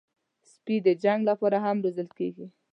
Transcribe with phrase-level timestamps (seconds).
[0.51, 2.47] سپي د جنګ لپاره هم روزل کېږي.